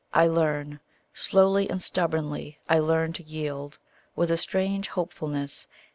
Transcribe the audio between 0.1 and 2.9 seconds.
I learn Slowly and stubbornly I